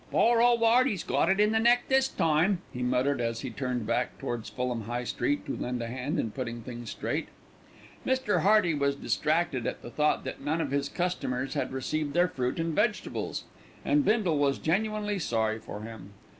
[0.09, 3.85] "Poor ole 'Earty's got it in the neck this time," he muttered as he turned
[3.85, 7.27] back towards Fulham High Street to lend a hand in putting things straight.
[8.03, 8.39] Mr.
[8.39, 12.59] Hearty was distracted at the thought that none of his customers had received their fruit
[12.59, 13.43] and vegetables,
[13.85, 16.13] and Bindle was genuinely sorry for him.